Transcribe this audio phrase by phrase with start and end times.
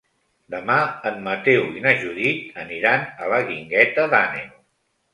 [0.53, 0.77] Demà
[1.09, 4.53] en Mateu i na Judit aniran a la Guingueta d'Àneu.